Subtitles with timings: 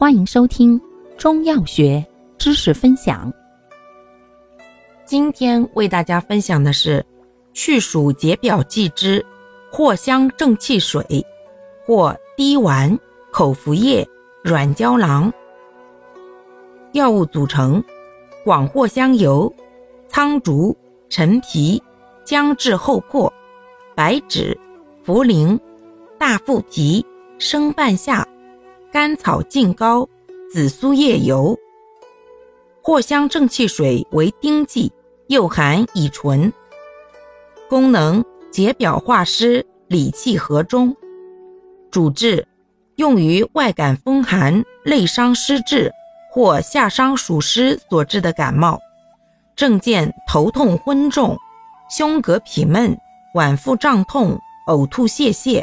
[0.00, 0.80] 欢迎收听
[1.16, 2.06] 中药学
[2.38, 3.32] 知识分享。
[5.04, 7.04] 今天为大家分享的是
[7.52, 9.26] 去暑解表剂之
[9.72, 11.04] 藿香正气水，
[11.84, 12.96] 或滴丸、
[13.32, 14.08] 口服液、
[14.44, 15.32] 软胶囊。
[16.92, 17.82] 药物组成：
[18.44, 19.52] 广藿香油、
[20.06, 20.76] 苍竹、
[21.08, 21.82] 陈皮、
[22.24, 23.32] 姜至厚朴、
[23.96, 24.56] 白芷、
[25.04, 25.58] 茯苓、
[26.16, 27.04] 大附皮、
[27.40, 28.24] 生半夏。
[28.90, 30.08] 甘草浸膏、
[30.50, 31.54] 紫苏叶油。
[32.82, 34.90] 藿香正气水为丁剂，
[35.26, 36.50] 又含乙醇，
[37.68, 40.96] 功能解表化湿、理气和中。
[41.90, 42.46] 主治
[42.96, 45.92] 用于外感风寒、内伤湿滞
[46.32, 48.78] 或下伤暑湿所致的感冒。
[49.54, 51.36] 症见头痛昏重、
[51.90, 52.96] 胸膈痞闷、
[53.34, 55.62] 脘腹胀痛、呕吐泄泻、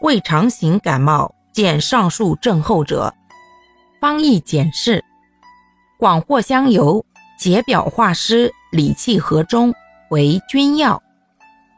[0.00, 1.34] 胃肠型感冒。
[1.52, 3.12] 见上述症候者，
[4.00, 5.04] 方义简释：
[5.98, 7.04] 广藿香油
[7.38, 9.74] 解表化湿、理气和中，
[10.10, 10.98] 为君药；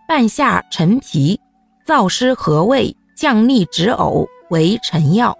[0.07, 1.41] 半夏、陈皮
[1.85, 5.35] 燥湿和胃、降逆止呕，为臣药；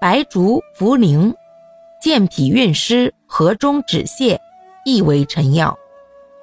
[0.00, 1.34] 白术、茯苓
[2.00, 4.38] 健脾运湿、和中止泻，
[4.84, 5.74] 亦为臣药；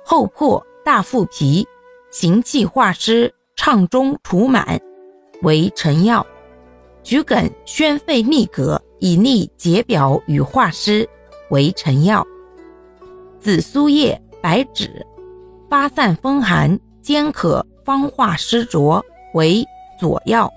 [0.04, 1.66] 厚朴、大附皮
[2.12, 4.82] 行气化湿、畅中除螨，
[5.44, 6.26] 为臣药。
[7.03, 11.08] 桔梗宣肺利膈，以利解表与化湿，
[11.50, 12.23] 为臣药；
[13.39, 15.05] 紫苏叶、白芷
[15.70, 19.66] 发散风寒，兼可方化湿浊，为
[20.00, 20.47] 佐药；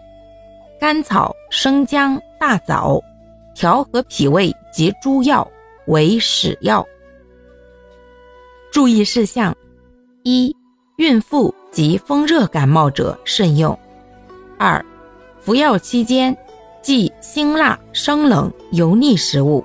[0.79, 3.01] 甘草、生姜、大枣
[3.55, 5.49] 调和脾胃及诸药，
[5.87, 6.87] 为使药。
[8.71, 9.55] 注意事项：
[10.23, 10.55] 一、
[10.97, 13.75] 孕妇及风热感冒者慎用；
[14.59, 14.85] 二、
[15.45, 16.37] 服药期间。
[16.81, 19.65] 忌辛辣、生冷、油腻食物。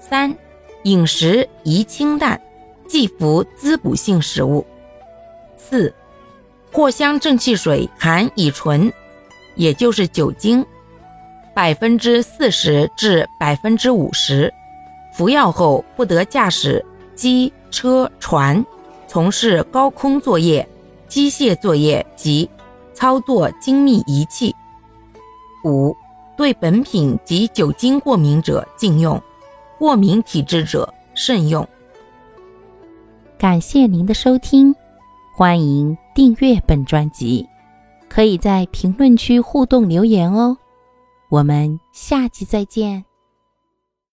[0.00, 0.36] 三、
[0.82, 2.40] 饮食宜清淡，
[2.88, 4.66] 忌服滋补性食物。
[5.56, 5.94] 四、
[6.72, 8.92] 藿香正气水含乙醇，
[9.54, 10.66] 也就是酒精，
[11.54, 14.52] 百分之四十至百分之五十。
[15.12, 16.84] 服药后不得驾驶
[17.14, 18.64] 机车、船，
[19.06, 20.68] 从事高空作业、
[21.06, 22.50] 机械作业及
[22.92, 24.53] 操作精密仪器。
[25.64, 25.96] 五。
[26.36, 29.22] 对本品及酒精过敏者禁用，
[29.78, 31.64] 过敏体质者慎用。
[33.38, 34.74] 感谢您的收听，
[35.36, 37.46] 欢迎订阅本专辑，
[38.08, 40.56] 可以在评论区互动留言哦。
[41.28, 43.04] 我们下期再见。